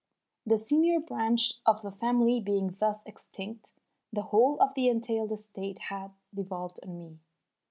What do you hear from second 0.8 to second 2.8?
branch of the family being